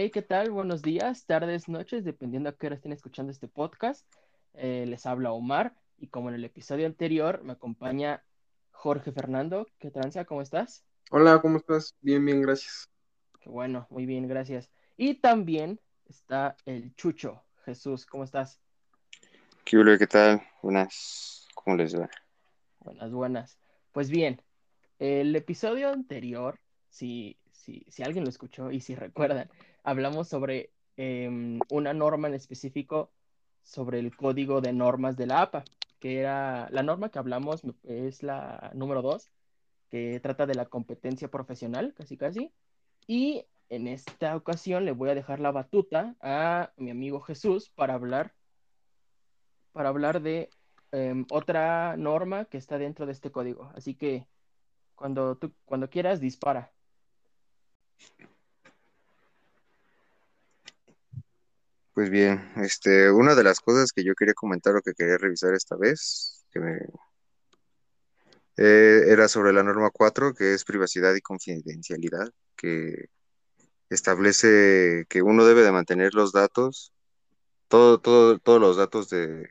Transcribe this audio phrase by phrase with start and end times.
[0.00, 0.52] Hey, ¿qué tal?
[0.52, 4.06] Buenos días, tardes, noches, dependiendo a qué hora estén escuchando este podcast.
[4.54, 8.22] Eh, les habla Omar y como en el episodio anterior me acompaña
[8.70, 9.66] Jorge Fernando.
[9.80, 10.24] ¿Qué tranza?
[10.24, 10.84] ¿Cómo estás?
[11.10, 11.96] Hola, ¿cómo estás?
[12.00, 12.88] Bien, bien, gracias.
[13.40, 14.70] Qué bueno, muy bien, gracias.
[14.96, 17.42] Y también está el Chucho.
[17.64, 18.60] Jesús, ¿cómo estás?
[19.64, 19.78] ¿Qué?
[19.98, 20.40] ¿Qué tal?
[20.62, 21.48] Buenas.
[21.56, 22.08] ¿Cómo les va?
[22.78, 23.58] Buenas, buenas.
[23.90, 24.40] Pues bien,
[25.00, 29.50] el episodio anterior, si, si, si alguien lo escuchó y si recuerdan,
[29.88, 33.10] hablamos sobre em, una norma en específico
[33.62, 35.64] sobre el código de normas de la APA,
[35.98, 39.30] que era la norma que hablamos es la número 2,
[39.90, 42.52] que trata de la competencia profesional, casi casi.
[43.06, 47.94] Y en esta ocasión le voy a dejar la batuta a mi amigo Jesús para
[47.94, 48.34] hablar,
[49.72, 50.50] para hablar de
[50.92, 53.70] em, otra norma que está dentro de este código.
[53.74, 54.26] Así que
[54.94, 56.72] cuando tú, cuando quieras, dispara.
[61.98, 65.52] Pues bien, este, una de las cosas que yo quería comentar o que quería revisar
[65.54, 66.78] esta vez, que me,
[68.56, 73.06] eh, era sobre la norma 4, que es privacidad y confidencialidad, que
[73.90, 76.92] establece que uno debe de mantener los datos,
[77.66, 79.48] todo, todo, todos los datos de,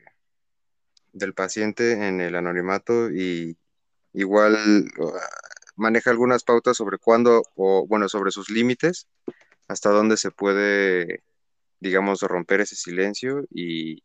[1.12, 3.58] del paciente en el anonimato y
[4.14, 4.56] igual
[5.76, 9.06] maneja algunas pautas sobre cuándo, o bueno, sobre sus límites,
[9.68, 11.22] hasta dónde se puede
[11.80, 14.02] digamos, romper ese silencio y,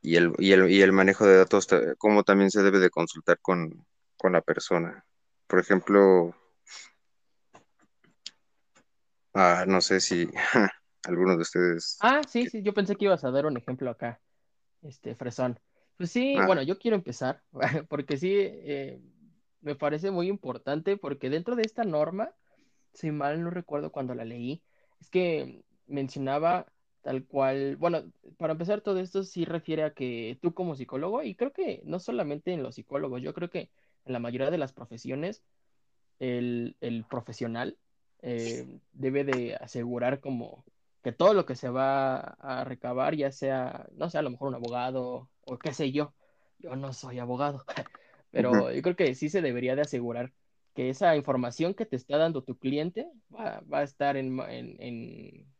[0.00, 1.68] y, el, y, el, y el manejo de datos,
[1.98, 5.04] cómo también se debe de consultar con, con la persona.
[5.46, 6.34] Por ejemplo,
[9.34, 10.28] ah, no sé si
[11.04, 11.98] alguno de ustedes...
[12.00, 14.20] Ah, sí, sí, yo pensé que ibas a dar un ejemplo acá,
[14.82, 15.58] este, Fresón.
[15.96, 16.46] Pues sí, Ah.
[16.46, 17.42] bueno, yo quiero empezar,
[17.88, 19.00] porque sí, eh,
[19.60, 22.30] me parece muy importante, porque dentro de esta norma,
[22.92, 24.62] si mal no recuerdo cuando la leí,
[25.04, 26.66] es que mencionaba
[27.02, 31.34] tal cual, bueno, para empezar todo esto sí refiere a que tú como psicólogo, y
[31.34, 33.70] creo que no solamente en los psicólogos, yo creo que
[34.06, 35.42] en la mayoría de las profesiones,
[36.18, 37.76] el, el profesional
[38.22, 40.64] eh, debe de asegurar como
[41.02, 44.48] que todo lo que se va a recabar, ya sea, no sé, a lo mejor
[44.48, 46.14] un abogado o qué sé yo,
[46.58, 47.66] yo no soy abogado,
[48.30, 50.32] pero yo creo que sí se debería de asegurar
[50.74, 54.76] que esa información que te está dando tu cliente va, va a estar en, en,
[54.80, 55.54] en,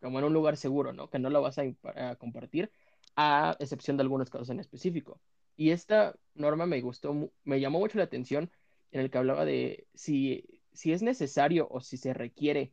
[0.00, 1.10] como en un lugar seguro, ¿no?
[1.10, 1.62] Que no lo vas a,
[1.96, 2.70] a, compartir,
[3.16, 5.20] a excepción de algunos casos en específico.
[5.56, 8.50] Y esta norma me gustó, me llamó mucho la atención
[8.90, 12.72] en el que hablaba de si, si es necesario o si se requiere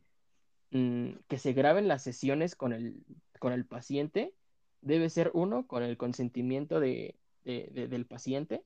[0.70, 3.04] mmm, que se graben las sesiones con el,
[3.38, 4.34] con el paciente,
[4.80, 8.64] debe ser uno con el consentimiento de, de, de, del paciente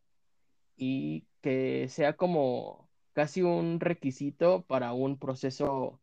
[0.76, 2.85] y que sea como
[3.16, 5.98] casi un requisito para un proceso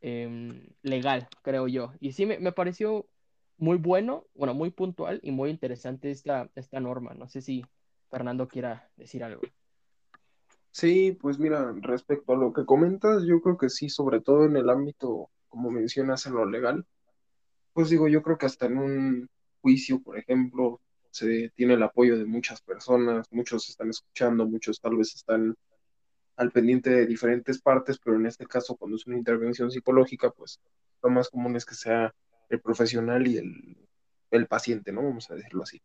[0.00, 1.92] eh, legal, creo yo.
[2.00, 3.06] Y sí, me, me, pareció
[3.56, 7.14] muy bueno, bueno, muy puntual y muy interesante esta, esta norma.
[7.14, 7.64] No sé si
[8.10, 9.42] Fernando quiera decir algo.
[10.72, 14.56] Sí, pues mira, respecto a lo que comentas, yo creo que sí, sobre todo en
[14.56, 16.84] el ámbito, como mencionas, en lo legal,
[17.74, 19.30] pues digo, yo creo que hasta en un
[19.60, 20.80] juicio, por ejemplo,
[21.12, 25.54] se tiene el apoyo de muchas personas, muchos están escuchando, muchos tal vez están
[26.36, 30.60] al pendiente de diferentes partes, pero en este caso, cuando es una intervención psicológica, pues
[31.02, 32.14] lo más común es que sea
[32.48, 33.76] el profesional y el,
[34.30, 35.02] el paciente, ¿no?
[35.02, 35.80] Vamos a decirlo así.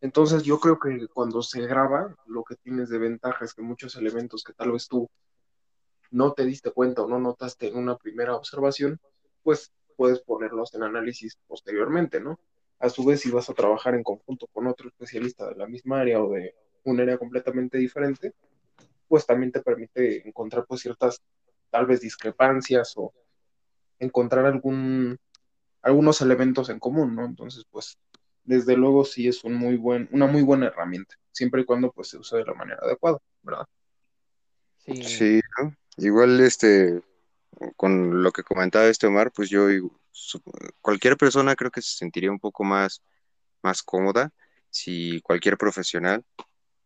[0.00, 3.96] Entonces yo creo que cuando se graba, lo que tienes de ventaja es que muchos
[3.96, 5.08] elementos que tal vez tú
[6.10, 9.00] no te diste cuenta o no notaste en una primera observación,
[9.42, 12.38] pues puedes ponerlos en análisis posteriormente, ¿no?
[12.78, 16.00] A su vez, si vas a trabajar en conjunto con otro especialista de la misma
[16.00, 16.54] área o de
[16.84, 18.32] un área completamente diferente,
[19.08, 21.22] pues también te permite encontrar pues ciertas
[21.70, 23.12] tal vez discrepancias o
[23.98, 25.18] encontrar algún
[25.82, 27.24] algunos elementos en común, ¿no?
[27.24, 27.98] Entonces, pues
[28.44, 32.08] desde luego sí es un muy buen, una muy buena herramienta, siempre y cuando pues
[32.08, 33.66] se use de la manera adecuada, ¿verdad?
[34.78, 35.74] Sí, sí ¿no?
[35.98, 37.00] igual este,
[37.76, 39.66] con lo que comentaba este Omar, pues yo,
[40.80, 43.02] cualquier persona creo que se sentiría un poco más,
[43.62, 44.30] más cómoda
[44.70, 46.24] si cualquier profesional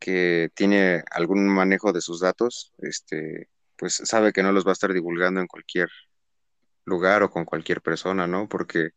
[0.03, 4.73] que tiene algún manejo de sus datos, este, pues sabe que no los va a
[4.73, 5.89] estar divulgando en cualquier
[6.85, 8.49] lugar o con cualquier persona, ¿no?
[8.49, 8.91] Porque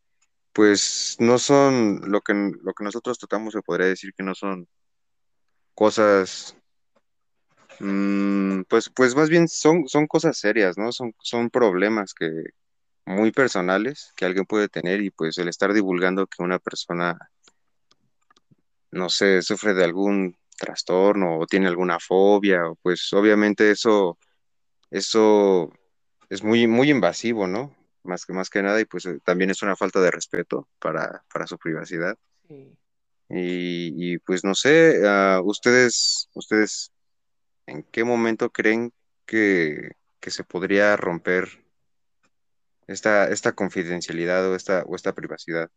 [0.52, 4.66] pues no son lo que, lo que nosotros tratamos se podría decir que no son
[5.74, 6.56] cosas,
[7.78, 10.90] mmm, pues, pues más bien son, son cosas serias, ¿no?
[10.90, 12.30] Son, son problemas que
[13.04, 17.16] muy personales que alguien puede tener y pues el estar divulgando que una persona,
[18.90, 24.18] no sé, sufre de algún trastorno o tiene alguna fobia, o pues obviamente eso,
[24.90, 25.72] eso
[26.28, 27.74] es muy, muy invasivo, ¿no?
[28.02, 31.24] Más que, más que nada, y pues eh, también es una falta de respeto para,
[31.32, 32.16] para su privacidad.
[32.48, 32.76] Sí.
[33.28, 36.92] Y, y, pues no sé, uh, ustedes, ustedes,
[37.66, 38.92] ¿en qué momento creen
[39.24, 41.64] que, que se podría romper
[42.86, 45.68] esta, esta confidencialidad o esta, o esta privacidad?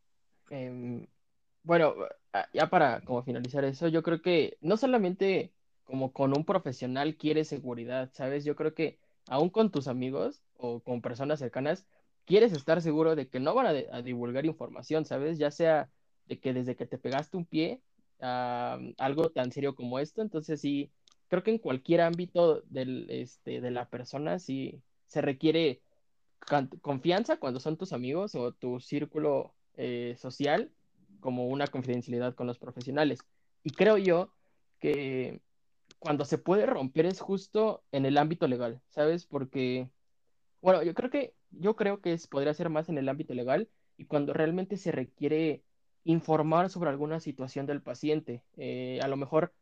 [0.50, 1.08] Em,
[1.64, 1.96] bueno,
[2.54, 5.54] ya para como finalizar eso, yo creo que no solamente
[5.84, 8.46] como con un profesional quieres seguridad, ¿sabes?
[8.46, 11.86] Yo creo que aún con tus amigos o con personas cercanas,
[12.26, 15.40] quieres estar seguro de que no van a, divulgar información, ¿sabes?
[15.40, 15.90] Ya sea
[16.28, 17.82] de que desde que te pegaste un pie
[18.22, 20.92] a algo tan serio como esto, entonces sí,
[21.28, 25.82] creo que en cualquier ámbito del, este, de la persona sí se requiere
[26.82, 30.72] confianza cuando son tus amigos o tu círculo eh, social
[31.20, 33.20] como una confidencialidad con los profesionales.
[33.64, 34.34] Y creo yo
[34.80, 35.42] que
[36.00, 39.26] cuando se puede romper es justo en el ámbito legal, ¿sabes?
[39.26, 39.90] Porque,
[40.62, 44.06] bueno, yo creo que, yo creo que podría ser más en el ámbito legal y
[44.06, 45.64] cuando realmente se requiere
[46.06, 48.44] informar sobre alguna situación del paciente.
[48.58, 49.54] Eh, a lo mejor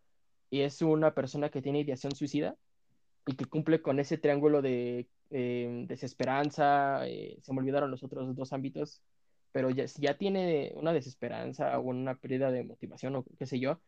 [0.51, 2.55] es una persona que tiene ideación suicida
[3.25, 8.33] y que cumple con ese triángulo de eh, desesperanza, eh, se me olvidaron los otros
[8.35, 9.01] dos ámbitos,
[9.51, 13.59] pero ya, si ya tiene una desesperanza o una pérdida de motivación o qué sé
[13.59, 13.79] yo,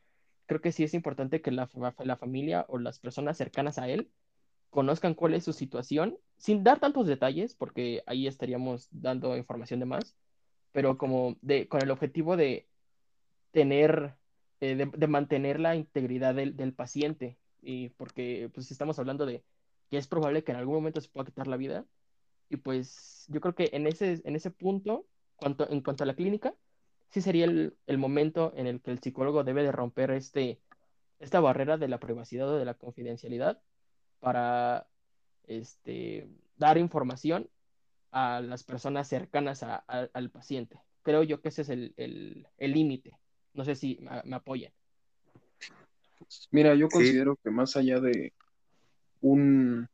[0.45, 1.69] creo que sí es importante que la,
[1.99, 4.09] la familia o las personas cercanas a él
[4.69, 9.85] conozcan cuál es su situación, sin dar tantos detalles, porque ahí estaríamos dando información de
[9.85, 10.15] más,
[10.71, 12.67] pero como de, con el objetivo de
[13.51, 14.15] tener,
[14.61, 19.43] eh, de, mantener la integridad del, del, paciente, y porque pues estamos hablando de
[19.89, 21.85] que es probable que en algún momento se pueda quitar la vida,
[22.49, 25.05] y pues yo creo que en ese, en ese punto,
[25.39, 26.53] cuanto, en cuanto a la clínica,
[27.09, 30.59] sí sería el, el, momento en el que el psicólogo debe de romper este,
[31.19, 33.61] esta barrera de la privacidad o de la confidencialidad
[34.19, 34.87] para
[35.47, 37.49] este, dar información
[38.11, 40.79] a las personas cercanas a, a, al paciente.
[41.03, 43.17] Creo yo que ese es el límite.
[43.53, 44.71] No sé si me, me apoyan.
[46.51, 47.41] Mira, yo considero sí.
[47.43, 48.33] que más allá de
[49.21, 49.87] un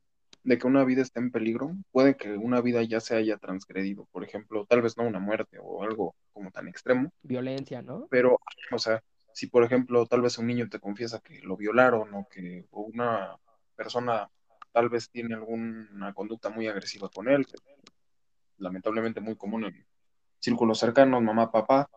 [0.46, 4.06] de que una vida esté en peligro, puede que una vida ya se haya transgredido,
[4.12, 7.12] por ejemplo, tal vez no una muerte o algo como tan extremo.
[7.24, 8.08] Violencia, ¿no?
[8.12, 8.40] Pero,
[8.72, 9.04] o sea,
[9.34, 13.36] si por ejemplo tal vez un niño te confiesa que lo violaron o que una
[13.76, 14.30] persona
[14.72, 17.56] tal vez tiene alguna conducta muy agresiva con él, que
[18.58, 19.86] lamentablemente muy común en
[20.38, 21.90] círculos cercanos, mamá, papá,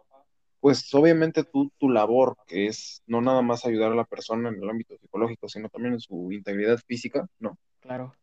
[0.58, 4.62] pues obviamente tú, tu labor, que es no nada más ayudar a la persona en
[4.62, 7.58] el ámbito psicológico, sino también en su integridad física, ¿no?
[7.80, 8.14] Claro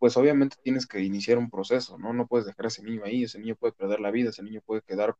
[0.00, 2.14] pues obviamente tienes que iniciar un proceso, ¿no?
[2.14, 4.62] No puedes dejar a ese niño ahí, ese niño puede perder la vida, ese niño
[4.64, 5.14] puede quedar,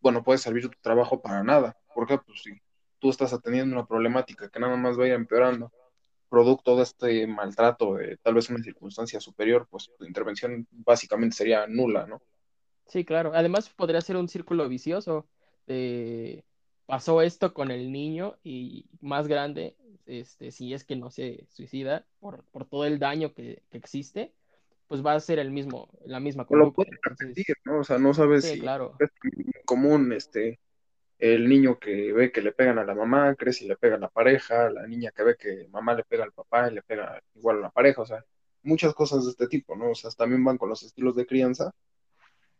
[0.00, 1.76] bueno, puede servir tu trabajo para nada.
[1.94, 2.50] porque Pues si
[2.98, 5.70] tú estás atendiendo una problemática que nada más va a ir empeorando,
[6.30, 11.66] producto de este maltrato, de tal vez una circunstancia superior, pues tu intervención básicamente sería
[11.66, 12.22] nula, ¿no?
[12.86, 13.32] Sí, claro.
[13.34, 15.28] Además podría ser un círculo vicioso.
[15.66, 16.42] De...
[16.92, 22.04] Pasó esto con el niño y más grande, este, si es que no se suicida
[22.20, 24.34] por, por todo el daño que, que, existe,
[24.88, 26.66] pues va a ser el mismo, la misma conducta.
[26.66, 27.78] Lo puede repetir, ¿no?
[27.78, 28.94] O sea, no sabes sí, si claro.
[28.98, 29.08] es
[29.64, 30.60] común este
[31.16, 33.98] el niño que ve que le pegan a la mamá, crece y le pega a
[33.98, 37.22] la pareja, la niña que ve que mamá le pega al papá y le pega
[37.34, 38.22] igual a la pareja, o sea,
[38.62, 39.92] muchas cosas de este tipo, ¿no?
[39.92, 41.72] O sea, también van con los estilos de crianza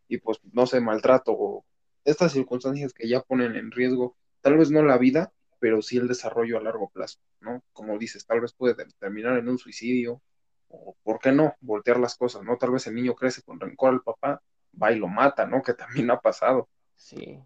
[0.09, 1.67] y pues no sé, maltrato o
[2.07, 6.09] estas circunstancias que ya ponen en riesgo, tal vez no la vida, pero sí el
[6.09, 7.63] desarrollo a largo plazo, ¿no?
[7.73, 10.21] Como dices, tal vez puede terminar en un suicidio,
[10.69, 12.57] o por qué no, voltear las cosas, ¿no?
[12.57, 14.43] Tal vez el niño crece con rencor al papá,
[14.81, 15.63] va y lo mata, ¿no?
[15.63, 16.69] Que también ha pasado.
[16.97, 17.39] Sí.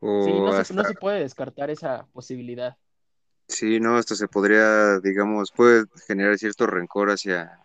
[0.00, 0.64] O sí, no, hasta...
[0.64, 2.76] se, no se puede descartar esa posibilidad.
[3.48, 7.64] Sí, no, hasta se podría, digamos, puede generar cierto rencor hacia,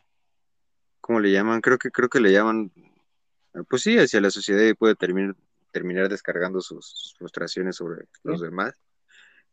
[0.99, 1.61] ¿cómo le llaman?
[1.61, 2.71] Creo que, creo que le llaman,
[3.67, 5.35] pues sí, hacia la sociedad y puede terminar,
[5.71, 8.45] terminar descargando sus frustraciones sobre los ¿Sí?
[8.45, 8.75] demás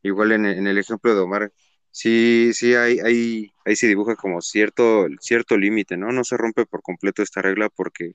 [0.02, 1.52] igual en, en, el ejemplo de Omar,
[1.90, 6.12] sí, sí hay, hay, ahí se dibuja como cierto, cierto límite, ¿no?
[6.12, 8.14] No se rompe por completo esta regla porque,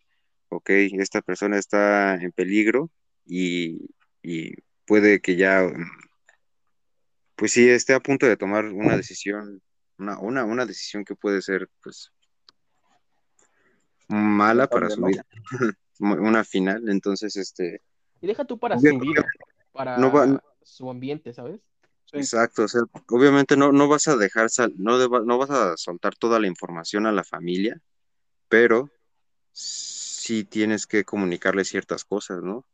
[0.49, 0.69] ok,
[0.99, 2.89] esta persona está en peligro
[3.25, 3.89] y,
[4.21, 4.55] y
[4.85, 5.69] puede que ya,
[7.35, 9.61] pues sí, esté a punto de tomar una decisión,
[9.97, 12.11] una, una, una decisión que puede ser, pues,
[14.07, 15.25] mala para su vida,
[15.99, 17.81] una final, entonces, este...
[18.23, 19.25] Y deja tú para su vida,
[19.73, 21.59] para no va, su ambiente, ¿sabes?
[22.05, 22.19] Sí.
[22.19, 25.75] Exacto, o sea, obviamente no, no vas a dejar, sal, no, deba, no vas a
[25.75, 27.81] soltar toda la información a la familia,
[28.47, 28.89] pero
[29.51, 32.65] sí tienes que comunicarle ciertas cosas, ¿no?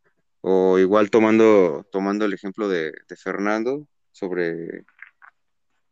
[0.42, 4.86] O igual tomando, tomando el ejemplo de, de Fernando sobre,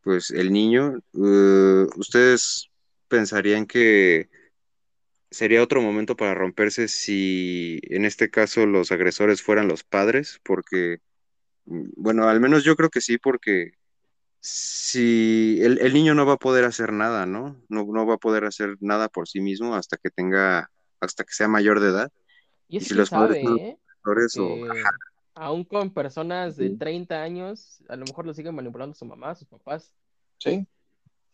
[0.03, 2.69] pues, el niño, uh, ¿ustedes
[3.07, 4.29] pensarían que
[5.29, 10.99] sería otro momento para romperse si en este caso los agresores fueran los padres, porque,
[11.65, 13.73] mm, bueno, al menos yo creo que sí, porque
[14.39, 17.61] si el, niño no va a poder hacer nada, ¿no?
[17.69, 17.85] ¿no?
[17.85, 20.69] No va a poder hacer nada por sí mismo hasta que tenga,
[21.01, 22.11] hasta que sea mayor de edad.
[22.67, 23.77] Y, si los padres ¿eh?
[25.33, 29.47] aún con personas de 30 años, a lo mejor lo siguen manipulando su mamá, sus
[29.47, 29.93] papás.
[30.37, 30.65] Sí.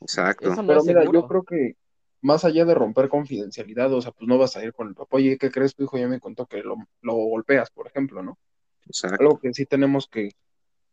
[0.01, 0.53] Exacto.
[0.67, 1.75] Pero mira, yo creo que
[2.23, 5.17] más allá de romper confidencialidad, o sea, pues no vas a ir con el papá,
[5.17, 5.75] oye, ¿qué crees?
[5.75, 8.39] Tu hijo ya me contó que lo, lo golpeas, por ejemplo, ¿no?
[8.85, 9.17] Exacto.
[9.21, 10.31] Algo que sí tenemos que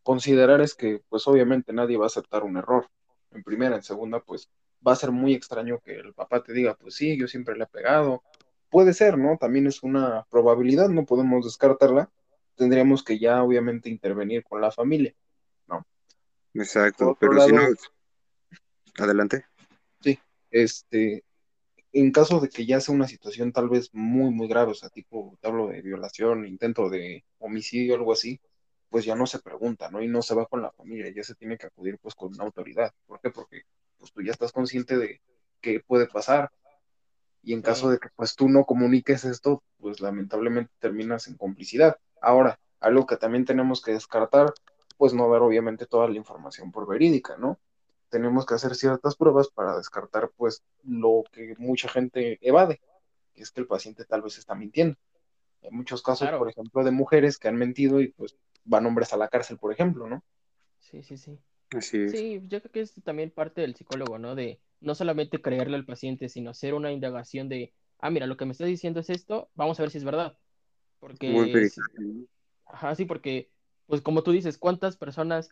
[0.02, 2.88] considerar es que, pues obviamente nadie va a aceptar un error.
[3.30, 4.50] En primera, en segunda, pues
[4.86, 7.64] va a ser muy extraño que el papá te diga, pues sí, yo siempre le
[7.64, 8.22] he pegado.
[8.68, 9.36] Puede ser, ¿no?
[9.38, 12.10] También es una probabilidad, no podemos descartarla.
[12.56, 15.14] Tendríamos que ya obviamente intervenir con la familia,
[15.68, 15.86] ¿no?
[16.54, 17.62] Exacto, pero si no...
[18.98, 19.44] Adelante.
[20.50, 21.24] Este,
[21.92, 24.90] en caso de que ya sea una situación tal vez muy, muy grave, o sea,
[24.90, 28.40] tipo, te hablo de violación, intento de homicidio, algo así,
[28.88, 30.02] pues ya no se pregunta, ¿no?
[30.02, 32.44] Y no se va con la familia, ya se tiene que acudir pues con una
[32.44, 32.92] autoridad.
[33.06, 33.30] ¿Por qué?
[33.30, 33.62] Porque
[33.98, 35.20] pues tú ya estás consciente de
[35.60, 36.50] qué puede pasar
[37.42, 41.96] y en caso de que pues tú no comuniques esto, pues lamentablemente terminas en complicidad.
[42.20, 44.52] Ahora, algo que también tenemos que descartar,
[44.98, 47.58] pues no dar obviamente toda la información por verídica, ¿no?
[48.10, 52.80] Tenemos que hacer ciertas pruebas para descartar pues lo que mucha gente evade,
[53.34, 54.96] que es que el paciente tal vez está mintiendo.
[55.62, 59.16] En muchos casos, por ejemplo, de mujeres que han mentido y pues van hombres a
[59.16, 60.24] la cárcel, por ejemplo, ¿no?
[60.78, 61.38] Sí, sí, sí.
[61.70, 62.12] Así es.
[62.12, 64.34] Sí, yo creo que es también parte del psicólogo, ¿no?
[64.34, 68.46] De no solamente creerle al paciente, sino hacer una indagación de, ah, mira, lo que
[68.46, 70.36] me estás diciendo es esto, vamos a ver si es verdad.
[70.98, 71.70] Porque...
[72.66, 73.50] Ajá, sí, porque,
[73.86, 75.50] pues como tú dices, ¿cuántas personas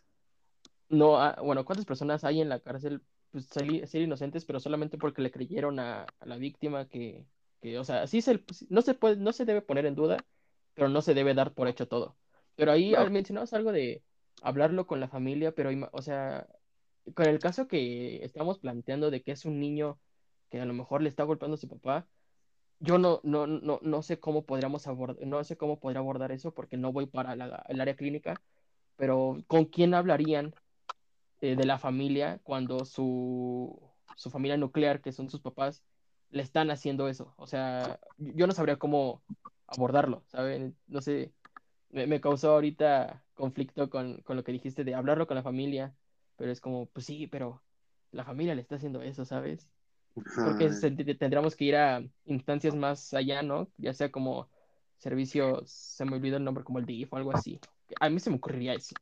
[0.89, 5.31] no, bueno, cuántas personas hay en la cárcel, pues ser inocentes, pero solamente porque le
[5.31, 7.25] creyeron a, la víctima que,
[7.61, 10.17] que, o sea, sí se, no se puede, no se debe poner en duda,
[10.73, 12.15] pero no se debe dar por hecho todo.
[12.55, 14.03] Pero ahí al mencionabas algo de
[14.41, 16.47] hablarlo con la familia, pero, o sea,
[17.13, 19.99] con el caso que estamos planteando de que es un niño
[20.49, 22.07] que a lo mejor le está golpeando a su papá,
[22.79, 26.53] yo no, no, no, no sé cómo podríamos abordar, no sé cómo podría abordar eso
[26.53, 28.41] porque no voy para el área clínica,
[28.95, 30.53] pero ¿con quién hablarían
[31.41, 33.79] eh, de la familia cuando su,
[34.15, 35.83] su familia nuclear, que son sus papás,
[36.31, 37.33] le están haciendo eso?
[37.37, 39.21] O sea, yo no sabría cómo
[39.67, 40.75] abordarlo, ¿saben?
[40.87, 41.33] No sé,
[41.91, 45.95] me, causó ahorita conflicto con, lo que dijiste de hablarlo con la familia,
[46.35, 47.61] pero es como, pues sí, pero
[48.11, 49.67] la familia le está haciendo eso, ¿sabes?
[50.13, 50.69] Porque
[51.15, 53.69] tendríamos que ir a instancias más allá, ¿no?
[53.77, 54.49] Ya sea como
[54.97, 57.59] servicios, se me olvidó el nombre, como el DIF o algo así.
[57.99, 58.95] A mí se me ocurriría eso.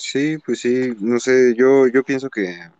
[0.00, 2.70] Sí, pues sí, no sé, yo, yo pienso que,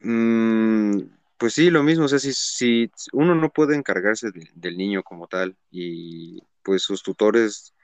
[0.00, 1.00] mm,
[1.38, 5.28] pues sí, lo mismo, o sea, si, si uno no puede encargarse del niño como
[5.28, 7.74] tal y pues sus tutores,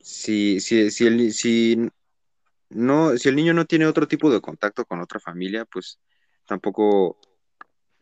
[0.00, 1.90] si, si, si, el, si,
[2.70, 6.00] no, si el niño no tiene otro tipo de contacto con otra familia, pues
[6.46, 7.18] tampoco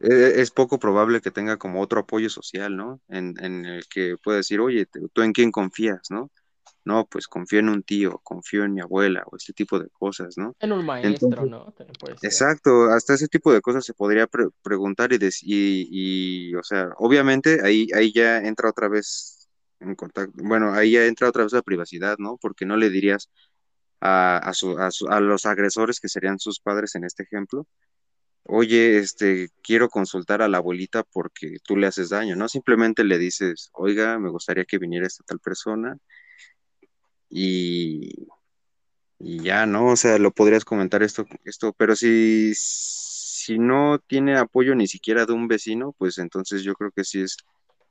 [0.01, 3.01] e, es, poco probable que tenga como otro apoyo social, ¿no?
[3.09, 6.31] En, en el que pueda decir, oye, ¿tú en quién confías, no?
[6.87, 10.39] No, pues confío en un tío, confío en mi abuela o este tipo de cosas,
[10.39, 10.55] ¿no?
[10.61, 11.75] En un maestro, ¿no?
[12.23, 14.29] Exacto, hasta ese tipo de cosas se podría
[14.63, 19.49] preguntar y, y, y, o sea, obviamente ahí, ahí ya entra otra vez
[19.81, 20.33] en contacto.
[20.37, 22.39] Bueno, ahí ya entra otra vez la privacidad, ¿no?
[22.41, 23.31] Porque no le dirías
[24.01, 27.67] a, a, los agresores, que serían sus padres en este ejemplo,
[28.45, 32.49] oye, este, quiero consultar a la abuelita porque tú le haces daño, ¿no?
[32.49, 35.99] Simplemente le dices, oiga, me gustaría que viniera esta tal persona
[37.29, 38.29] y,
[39.19, 39.89] y ya, ¿no?
[39.89, 45.27] O sea, lo podrías comentar esto, esto, pero si, si no tiene apoyo ni siquiera
[45.27, 47.37] de un vecino, pues entonces yo creo que sí es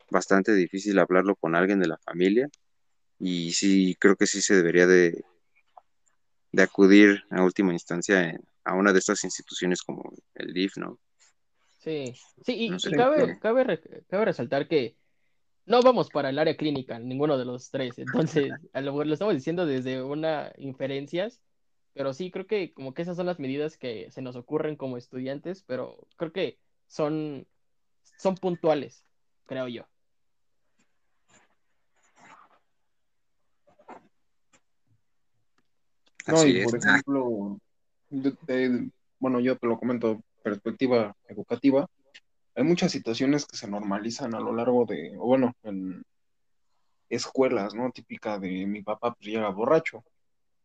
[0.10, 2.50] bastante difícil hablarlo con alguien de la familia
[3.20, 5.24] y sí, creo que sí se debería de,
[6.52, 11.00] de acudir a última instancia a una de estas instituciones como el DIF, ¿no?
[11.80, 14.96] Sí, sí, y, cabe, cabe, cabe, resaltar que
[15.66, 19.14] no vamos para el área clínica, ninguno de los tres, entonces a lo mejor lo
[19.14, 21.42] estamos diciendo desde una inferencias,
[21.94, 24.98] pero sí creo que como que esas son las medidas que se nos ocurren como
[24.98, 27.48] estudiantes, pero creo que son,
[28.18, 29.06] son puntuales,
[29.46, 29.86] creo yo.
[36.28, 37.60] No, y por ejemplo,
[39.20, 41.88] bueno, yo te lo comento, perspectiva educativa,
[42.56, 46.04] hay muchas situaciones que se normalizan a lo largo de, o bueno, en
[47.10, 47.92] escuelas, ¿no?
[47.92, 50.04] Típica de mi papá pues, llega borracho.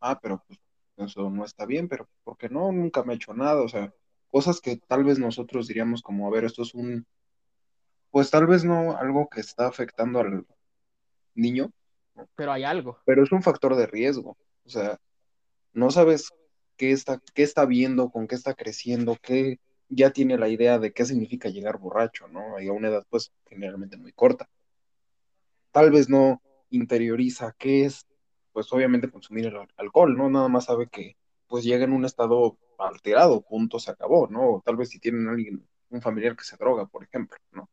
[0.00, 0.58] Ah, pero pues
[0.96, 2.72] eso no está bien, pero ¿por qué no?
[2.72, 3.92] Nunca me ha hecho nada, o sea,
[4.28, 7.06] cosas que tal vez nosotros diríamos como, a ver, esto es un
[8.10, 10.46] pues tal vez no algo que está afectando al
[11.34, 11.70] niño.
[12.34, 12.98] Pero hay algo.
[13.04, 14.36] Pero es un factor de riesgo.
[14.64, 14.98] O sea,
[15.72, 16.30] no sabes
[16.76, 19.58] qué está, qué está viendo, con qué está creciendo, qué
[19.90, 22.60] ya tiene la idea de qué significa llegar borracho, ¿no?
[22.60, 24.48] Y a una edad, pues, generalmente muy corta.
[25.72, 28.06] Tal vez no interioriza qué es,
[28.52, 30.30] pues, obviamente consumir el alcohol, ¿no?
[30.30, 31.16] Nada más sabe que,
[31.48, 34.54] pues, llega en un estado alterado, punto, se acabó, ¿no?
[34.54, 37.68] O tal vez si tienen alguien, un familiar que se droga, por ejemplo, ¿no?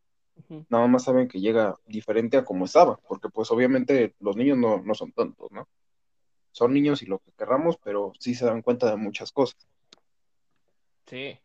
[0.70, 4.82] Nada más saben que llega diferente a como estaba, porque pues obviamente los niños no,
[4.82, 5.68] no son tontos, ¿no?
[6.52, 9.68] Son niños y lo que querramos, pero sí se dan cuenta de muchas cosas.
[11.06, 11.40] Sí.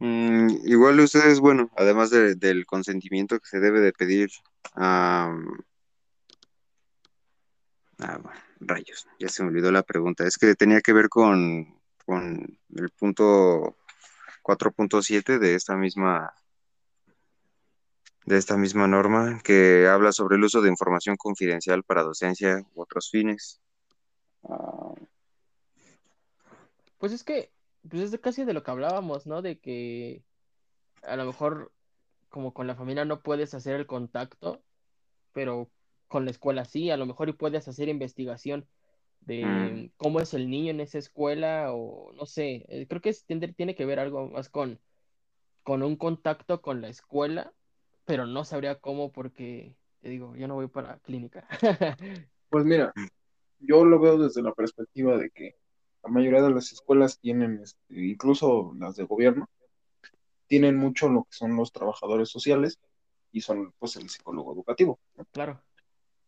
[0.00, 4.30] Mm, igual ustedes, bueno, además del consentimiento que se debe de pedir
[4.74, 5.34] a...
[8.00, 8.20] Ah,
[8.60, 10.24] rayos, ya se me olvidó la pregunta.
[10.24, 13.76] Es que tenía que ver con, con el punto
[14.42, 16.32] 4.7 de esta misma
[18.24, 22.82] de esta misma norma que habla sobre el uso de información confidencial para docencia u
[22.82, 23.60] otros fines.
[26.98, 27.50] Pues es que
[27.88, 29.42] pues es casi de lo que hablábamos, ¿no?
[29.42, 30.22] De que
[31.02, 31.72] a lo mejor
[32.28, 34.62] como con la familia no puedes hacer el contacto,
[35.32, 35.70] pero
[36.08, 38.66] con la escuela sí, a lo mejor y puedes hacer investigación
[39.20, 39.90] de mm.
[39.96, 43.74] cómo es el niño en esa escuela o no sé, eh, creo que tiene, tiene
[43.74, 44.80] que ver algo más con,
[45.62, 47.52] con un contacto con la escuela,
[48.04, 51.46] pero no sabría cómo porque, te digo, yo no voy para clínica.
[52.48, 52.92] pues mira,
[53.58, 55.56] yo lo veo desde la perspectiva de que
[56.08, 59.50] la mayoría de las escuelas tienen, este, incluso las de gobierno,
[60.46, 62.78] tienen mucho lo que son los trabajadores sociales
[63.30, 64.98] y son pues el psicólogo educativo.
[65.32, 65.60] Claro.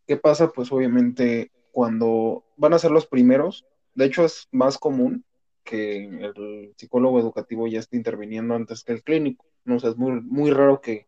[0.07, 0.51] ¿Qué pasa?
[0.51, 5.25] Pues obviamente cuando van a ser los primeros, de hecho es más común
[5.65, 9.47] que el psicólogo educativo ya esté interviniendo antes que el clínico.
[9.65, 11.07] No sé, es muy, muy raro que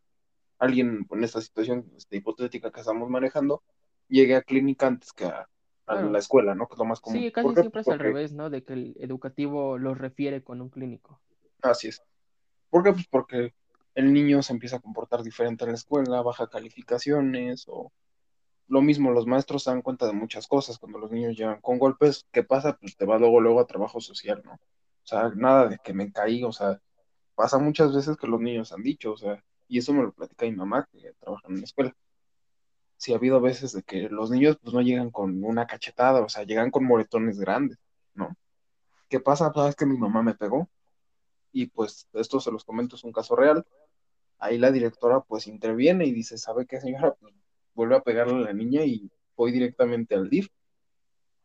[0.58, 3.62] alguien en esta situación este, hipotética que estamos manejando
[4.08, 5.46] llegue a clínica antes que a,
[5.86, 6.66] la escuela, ¿no?
[6.66, 7.20] Que es lo más común.
[7.20, 8.50] Sí, casi siempre es al revés, ¿no?
[8.50, 11.20] De que el educativo lo refiere con un clínico.
[11.60, 12.02] Así es.
[12.70, 12.92] ¿Por qué?
[12.92, 13.54] Pues porque
[13.94, 17.92] el niño se empieza a comportar diferente en la escuela, baja calificaciones o
[18.68, 21.78] lo mismo, los maestros se dan cuenta de muchas cosas cuando los niños llegan con
[21.78, 22.26] golpes.
[22.32, 22.78] ¿Qué pasa?
[22.80, 24.52] Pues te va luego, luego a trabajo social, ¿no?
[24.52, 26.80] O sea, nada de que me caí, o sea,
[27.34, 30.46] pasa muchas veces que los niños han dicho, o sea, y eso me lo platica
[30.46, 31.94] mi mamá que trabaja en la escuela
[33.02, 36.28] sí ha habido veces de que los niños pues no llegan con una cachetada, o
[36.28, 37.76] sea, llegan con moretones grandes,
[38.14, 38.36] ¿no?
[39.08, 39.50] ¿Qué pasa?
[39.50, 40.70] Pues es que mi mamá me pegó
[41.50, 43.66] y pues esto se los comento, es un caso real.
[44.38, 47.12] Ahí la directora pues interviene y dice, ¿sabe qué señora?
[47.14, 47.34] Pues
[47.74, 50.46] vuelve a pegarle a la niña y voy directamente al DIF.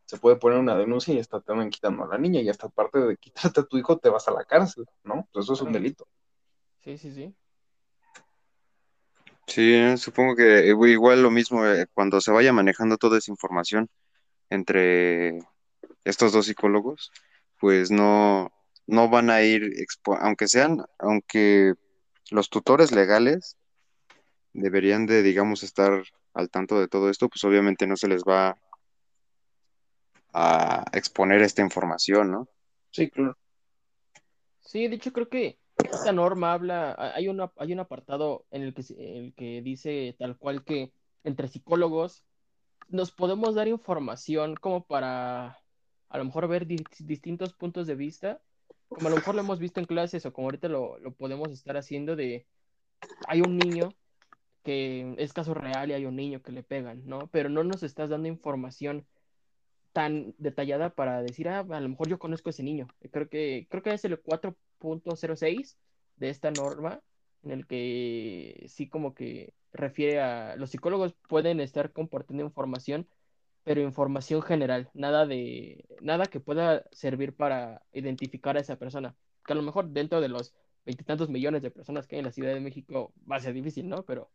[0.06, 2.67] Se puede poner una denuncia y hasta te van quitando a la niña y hasta
[2.67, 5.28] aparte de quitarte a tu hijo te vas a la cárcel, ¿no?
[5.34, 6.08] Pues eso es un delito.
[6.82, 7.36] Sí, sí, sí.
[9.47, 13.89] Sí, supongo que eh, igual lo mismo eh, cuando se vaya manejando toda esa información
[14.49, 15.39] entre
[16.03, 17.12] estos dos psicólogos,
[17.60, 18.51] pues no,
[18.86, 19.73] no van a ir,
[20.19, 21.73] aunque sean, aunque
[22.29, 23.57] los tutores legales
[24.53, 28.57] deberían de, digamos, estar al tanto de todo esto, pues obviamente no se les va
[30.33, 32.49] a exponer esta información, ¿no?
[32.91, 33.38] Sí, claro.
[34.60, 38.74] Sí, de hecho creo que esta norma habla, hay, una, hay un apartado en el
[38.74, 40.92] que, el que dice tal cual que
[41.24, 42.24] entre psicólogos
[42.90, 45.60] nos podemos dar información como para
[46.10, 48.42] a lo mejor ver distintos puntos de vista,
[48.88, 51.52] como a lo mejor lo hemos visto en clases o como ahorita lo, lo podemos
[51.52, 52.48] estar haciendo de,
[53.28, 53.94] hay un niño
[54.63, 57.28] que es caso real y hay un niño que le pegan, ¿no?
[57.28, 59.06] Pero no nos estás dando información
[59.94, 62.88] tan detallada para decir, ah, a lo mejor yo conozco a ese niño.
[63.12, 64.13] Creo que, creo que es el
[64.80, 65.78] 4.06
[66.18, 67.02] de esta norma,
[67.44, 73.08] en el que sí como que refiere a los psicólogos pueden estar compartiendo información,
[73.63, 79.16] pero información general, nada de nada que pueda servir para identificar a esa persona.
[79.46, 80.54] Que a lo mejor dentro de los
[80.86, 83.90] veintitantos millones de personas que hay en la Ciudad de México va a ser difícil,
[83.90, 84.06] ¿no?
[84.06, 84.32] Pero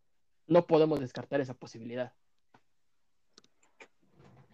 [0.47, 2.13] no podemos descartar esa posibilidad.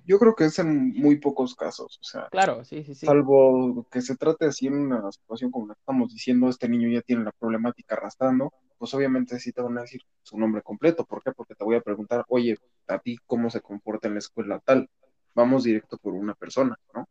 [0.09, 2.29] Yo creo que es en muy pocos casos, o sea.
[2.31, 3.05] Claro, sí, sí, sí.
[3.05, 6.89] Salvo que se trate así en una situación como la que estamos diciendo, este niño
[6.89, 11.05] ya tiene la problemática arrastrando, pues obviamente sí te van a decir su nombre completo.
[11.05, 11.33] ¿Por qué?
[11.33, 14.89] Porque te voy a preguntar, oye, a ti cómo se comporta en la escuela tal.
[15.35, 17.07] Vamos directo por una persona, ¿no?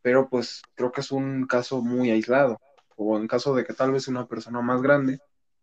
[0.00, 2.58] Pero pues creo que es un caso muy aislado.
[2.96, 5.18] O en caso de que tal vez una persona más grande,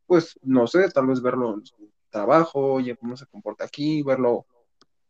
[0.06, 4.46] pues no sé, tal vez verlo en su trabajo, oye, cómo se comporta aquí, verlo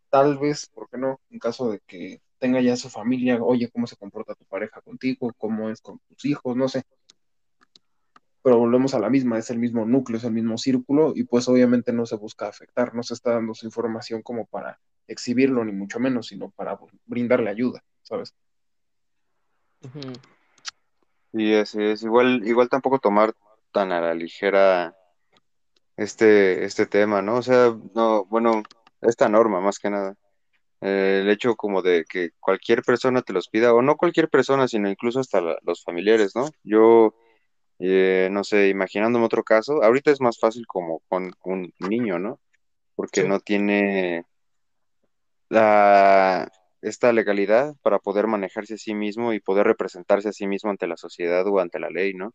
[0.09, 1.19] tal vez, ¿por qué no?
[1.29, 5.31] En caso de que tenga ya su familia, oye, cómo se comporta tu pareja contigo,
[5.37, 6.83] cómo es con tus hijos, no sé.
[8.41, 11.47] pero volvemos a la misma, es el mismo núcleo, es el mismo círculo y pues
[11.47, 15.71] obviamente no se busca afectar, no se está dando su información como para exhibirlo ni
[15.71, 18.35] mucho menos, sino para brindarle ayuda, ¿sabes?
[21.33, 23.33] Y así es, igual, igual tampoco tomar
[23.71, 24.95] tan a la ligera
[25.97, 27.37] este, este tema, ¿no?
[27.37, 28.63] O sea, no, bueno,
[29.01, 30.15] esta norma más que nada.
[30.81, 34.67] Eh, el hecho como de que cualquier persona te los pida, o no cualquier persona,
[34.67, 36.49] sino incluso hasta los familiares, ¿no?
[36.63, 37.13] Yo
[37.79, 42.39] eh, no sé, imaginándome otro caso, ahorita es más fácil como con un niño, ¿no?
[42.95, 44.25] Porque no tiene
[45.49, 46.49] la,
[46.81, 50.87] esta legalidad para poder manejarse a sí mismo y poder representarse a sí mismo ante
[50.87, 52.33] la sociedad o ante la ley, ¿no?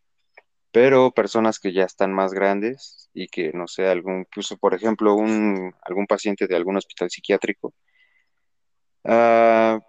[0.72, 5.14] Pero personas que ya están más grandes y que, no sé, algún, incluso por ejemplo,
[5.14, 7.74] un, algún paciente de algún hospital psiquiátrico,
[9.04, 9.80] ah,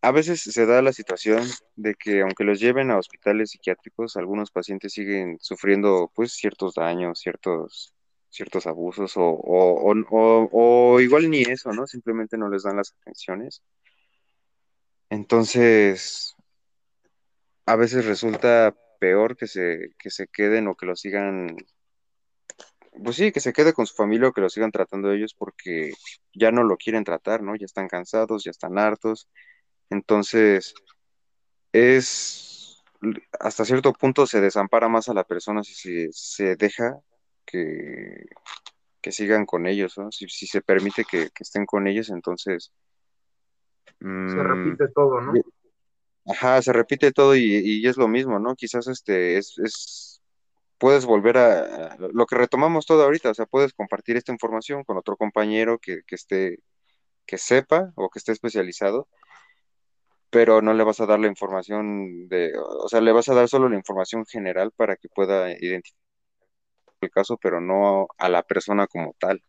[0.00, 1.42] a veces se da la situación
[1.76, 7.18] de que aunque los lleven a hospitales psiquiátricos, algunos pacientes siguen sufriendo pues ciertos daños,
[7.20, 7.94] ciertos,
[8.30, 11.86] ciertos abusos o, o, igual ni eso, ¿no?
[11.86, 13.62] Simplemente no les dan las atenciones.
[15.10, 16.36] Entonces,
[17.66, 21.56] a veces resulta peor que se, que se queden o que lo sigan,
[23.04, 25.92] pues sí, que se quede con su familia o que lo sigan tratando ellos porque
[26.34, 27.56] ya no lo quieren tratar, ¿no?
[27.56, 29.28] Ya están cansados, ya están hartos
[29.90, 30.74] entonces,
[31.72, 32.84] es
[33.38, 36.98] hasta cierto punto se desampara más a la persona si se, deja
[37.46, 38.26] que,
[39.00, 40.10] que, sigan con ellos, ¿no?
[40.10, 42.72] Si, se permite que, estén con ellos, entonces...
[43.98, 45.32] se mm, repite todo, ¿no?
[46.28, 48.54] Ajá, se repite todo y, es lo mismo, ¿no?
[48.54, 50.22] Quizás este es, es
[50.78, 54.98] puedes volver a, lo que retomamos todo ahorita, o sea, puedes compartir esta información con
[54.98, 56.58] otro compañero que, que esté,
[57.26, 59.08] que sepa o que esté especializado
[60.30, 63.48] pero no le vas a dar la información de, o sea, le vas a dar
[63.48, 65.98] solo la información general para que pueda identificar
[67.00, 69.42] el caso, pero no a la persona como tal.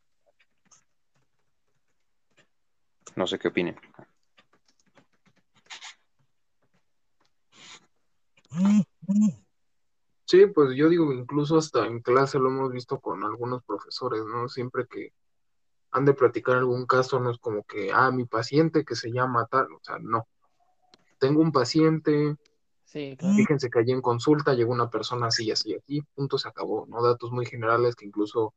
[3.16, 3.76] No sé qué opinen.
[10.26, 14.48] Sí, pues yo digo, incluso hasta en clase lo hemos visto con algunos profesores, ¿no?
[14.48, 15.12] Siempre que
[15.92, 19.48] han de platicar algún caso, no es como que, ah, mi paciente que se llama
[19.48, 20.28] tal, o sea, no
[21.18, 22.36] tengo un paciente,
[22.86, 27.04] fíjense que allí en consulta llegó una persona así, así, aquí, punto, se acabó, ¿no?
[27.04, 28.54] Datos muy generales que incluso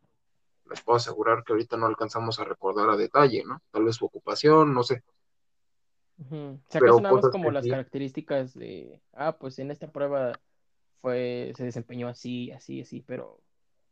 [0.70, 3.60] les puedo asegurar que ahorita no alcanzamos a recordar a detalle, ¿no?
[3.70, 5.02] Tal vez su ocupación, no sé.
[6.68, 10.32] Se acaso nada más como las características de, ah, pues en esta prueba
[11.00, 13.40] fue, se desempeñó así, así, así, pero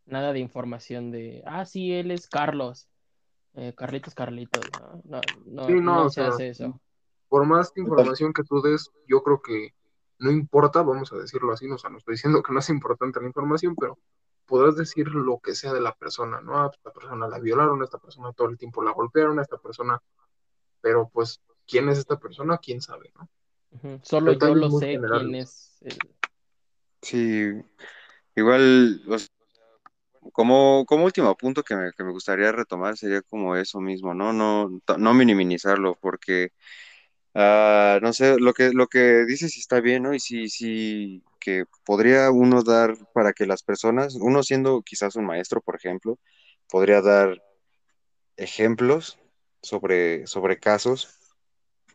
[0.06, 2.88] nada de información de, ah, sí, él es Carlos,
[3.54, 4.64] eh, Carlitos, Carlitos,
[5.04, 5.20] ¿no?
[5.44, 6.80] No, no, no, se hace eso
[7.30, 9.72] por más información que tú des, yo creo que
[10.18, 12.68] no importa, vamos a decirlo así, no, o sea, no estoy diciendo que no es
[12.68, 13.98] importante la información, pero
[14.46, 16.58] podrás decir lo que sea de la persona, ¿no?
[16.58, 20.02] Ah, esta persona la violaron, esta persona todo el tiempo la golpearon, esta persona,
[20.80, 22.58] pero pues, ¿quién es esta persona?
[22.58, 23.28] ¿Quién sabe, no?
[24.02, 25.78] Solo yo lo sé quién es.
[27.02, 27.52] Sí,
[28.36, 29.00] igual,
[30.32, 34.32] como, como último punto que me, que me gustaría retomar sería como eso mismo, ¿no?
[34.32, 36.52] No, no minimizarlo, porque
[37.34, 40.14] Ah, no sé, lo que, lo que dices si está bien, ¿no?
[40.14, 45.26] Y sí, sí, que podría uno dar para que las personas, uno siendo quizás un
[45.26, 46.18] maestro, por ejemplo,
[46.68, 47.40] podría dar
[48.36, 49.18] ejemplos
[49.62, 51.19] sobre, sobre casos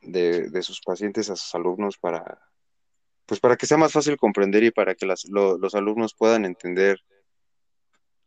[0.05, 2.39] de, de sus pacientes a sus alumnos para,
[3.25, 6.99] pues para que sea más fácil comprender y para que los alumnos puedan entender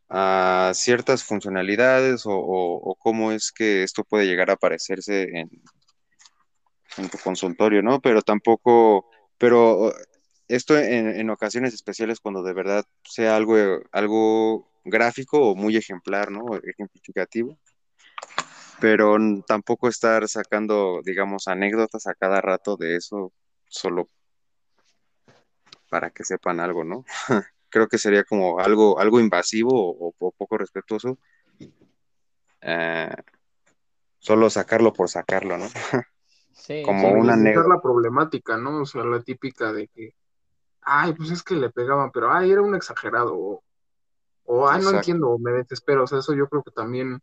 [0.08, 5.50] a ciertas funcionalidades o, o, cómo es que esto puede llegar a parecerse en,
[6.96, 8.00] en tu consultorio, ¿no?
[8.00, 9.92] Pero tampoco, pero
[10.48, 13.54] esto en, ocasiones especiales cuando de verdad sea algo,
[13.92, 16.56] algo gráfico o muy ejemplar, ¿no?
[16.64, 17.58] Ejemplificativo.
[18.80, 23.32] Pero tampoco estar sacando, digamos, anécdotas a cada rato de eso
[23.66, 24.08] solo
[25.90, 27.04] para que sepan algo, ¿no?
[27.70, 31.18] Creo que sería como algo, algo invasivo o, poco respetuoso.
[32.60, 33.14] Eh,
[34.18, 35.66] solo sacarlo por sacarlo, ¿no?
[36.84, 38.82] como una la problemática, ¿no?
[38.82, 40.14] O sea, la típica de que,
[40.82, 43.62] ay, pues es que le pegaban, pero ay, era un exagerado, o,
[44.44, 47.20] o ay, no entiendo, o me desespero, o sea, eso yo creo que también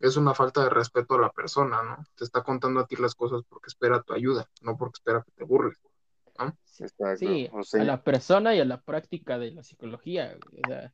[0.00, 2.04] es una falta de respeto a la persona, ¿no?
[2.16, 5.32] Te está contando a ti las cosas porque espera tu ayuda, no porque espera que
[5.32, 5.78] te burles,
[6.38, 6.56] ¿no?
[7.16, 10.92] Sí, a la persona y a la práctica de la psicología, o sea,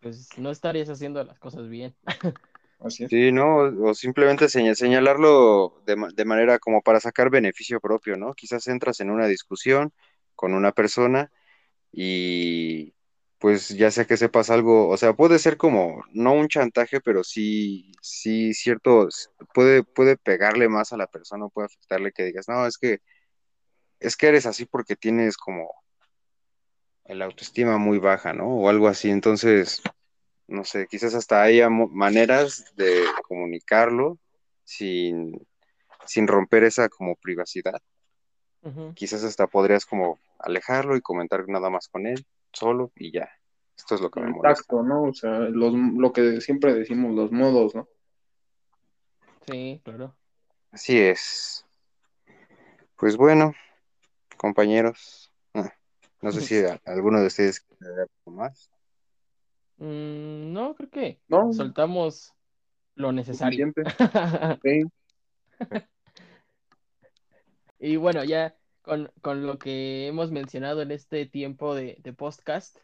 [0.00, 1.96] pues no estarías haciendo las cosas bien.
[2.88, 3.58] Sí, ¿no?
[3.88, 8.34] O simplemente señalarlo de, manera como para sacar beneficio propio, ¿no?
[8.34, 9.92] Quizás entras en una discusión
[10.34, 11.30] con una persona
[11.90, 12.92] y
[13.44, 17.22] pues ya sea que sepas algo, o sea, puede ser como, no un chantaje, pero
[17.22, 19.06] sí, sí, cierto,
[19.52, 23.00] puede, puede pegarle más a la persona, puede afectarle que digas, no, es que,
[24.00, 25.70] es que eres así porque tienes como
[27.04, 28.48] el autoestima muy baja, ¿no?
[28.48, 29.82] O algo así, entonces,
[30.46, 34.16] no sé, quizás hasta haya maneras de comunicarlo
[34.64, 35.46] sin,
[36.06, 37.82] sin romper esa como privacidad.
[38.94, 43.28] Quizás hasta podrías como alejarlo y comentar nada más con él solo y ya.
[43.76, 44.82] Esto es lo que me molesta.
[44.82, 45.02] ¿no?
[45.04, 47.88] O sea, lo que siempre decimos, los modos, ¿no?
[49.46, 50.14] Sí, claro.
[50.70, 51.66] Así es.
[52.96, 53.54] Pues bueno,
[54.36, 55.72] compañeros, ah,
[56.22, 56.54] no sé si
[56.86, 58.70] alguno de ustedes quiere algo más.
[59.76, 61.20] Mm, no, creo que
[61.52, 62.32] soltamos
[62.94, 63.72] lo necesario.
[67.78, 72.76] y bueno, ya con, lo que hemos mencionado en este tiempo de, de podcast,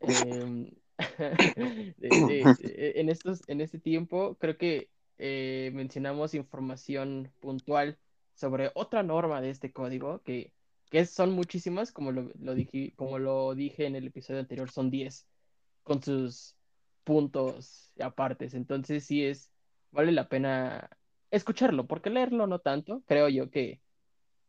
[0.00, 0.70] em,
[2.00, 7.98] en, estos, en este tiempo creo que eh, mencionamos información puntual
[8.34, 10.52] sobre otra norma de este código, que,
[11.06, 15.26] son muchísimas, como lo, dije, como lo dije en el episodio anterior, son 10,
[15.82, 16.56] con sus
[17.04, 18.54] puntos apartes.
[18.54, 19.50] Entonces sí es,
[19.90, 20.88] vale la pena
[21.30, 23.80] escucharlo, porque leerlo no tanto, creo yo que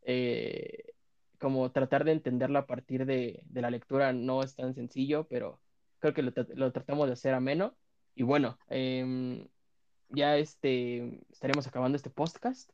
[0.10, 0.94] eh,
[1.38, 5.60] como tratar de entenderlo a partir de, la lectura no es tan sencillo, pero
[6.00, 7.76] creo que lo, tratamos de hacer ameno.
[8.16, 9.46] Y bueno, em,
[10.10, 12.72] ya este, estaremos acabando este podcast.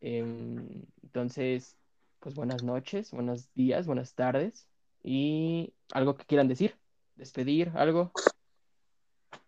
[0.00, 1.76] Em, entonces,
[2.18, 4.66] pues buenas noches, buenos días, buenas tardes.
[5.02, 6.76] Y algo que quieran decir,
[7.14, 8.10] despedir, algo.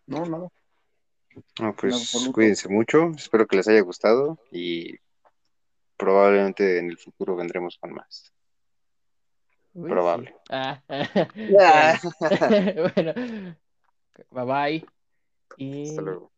[0.05, 0.49] No, nada.
[1.59, 4.99] No, pues cuídense mucho, espero que les haya gustado y
[6.03, 8.33] probablemente en el futuro vendremos con más.
[9.73, 10.35] Probable.
[10.49, 10.81] Ah.
[12.95, 13.13] bueno,
[14.29, 14.85] bye bye.
[15.57, 15.89] Y...
[15.89, 16.32] Hasta luego.